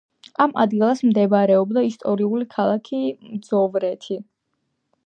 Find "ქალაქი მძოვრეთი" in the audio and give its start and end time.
2.57-4.21